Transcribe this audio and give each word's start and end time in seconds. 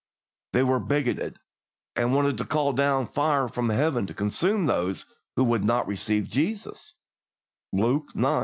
They 0.53 0.63
were 0.63 0.79
bigoted, 0.79 1.37
and 1.95 2.15
wanted 2.15 2.39
to 2.39 2.45
call 2.45 2.73
down 2.73 3.05
fire 3.05 3.47
from 3.47 3.69
Heaven 3.69 4.07
to 4.07 4.15
consume 4.15 4.65
those 4.65 5.05
who 5.35 5.43
would 5.43 5.63
not 5.63 5.85
receive 5.85 6.27
Jesus 6.27 6.95
(Luke 7.71 8.09
ix. 8.15 8.23